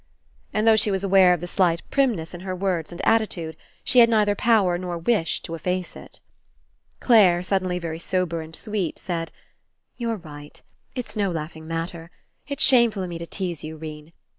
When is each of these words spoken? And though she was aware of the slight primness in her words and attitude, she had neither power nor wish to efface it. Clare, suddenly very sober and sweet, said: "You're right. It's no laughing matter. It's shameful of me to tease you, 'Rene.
And 0.51 0.65
though 0.67 0.75
she 0.75 0.89
was 0.89 1.03
aware 1.03 1.31
of 1.31 1.41
the 1.41 1.47
slight 1.47 1.83
primness 1.91 2.33
in 2.33 2.39
her 2.39 2.55
words 2.55 2.91
and 2.91 3.05
attitude, 3.05 3.55
she 3.83 3.99
had 3.99 4.09
neither 4.09 4.33
power 4.33 4.75
nor 4.79 4.97
wish 4.97 5.43
to 5.43 5.53
efface 5.53 5.95
it. 5.95 6.19
Clare, 6.99 7.43
suddenly 7.43 7.77
very 7.77 7.99
sober 7.99 8.41
and 8.41 8.55
sweet, 8.55 8.97
said: 8.97 9.31
"You're 9.97 10.15
right. 10.15 10.59
It's 10.95 11.15
no 11.15 11.29
laughing 11.29 11.67
matter. 11.67 12.09
It's 12.47 12.63
shameful 12.63 13.03
of 13.03 13.09
me 13.09 13.19
to 13.19 13.27
tease 13.27 13.63
you, 13.63 13.77
'Rene. 13.77 14.11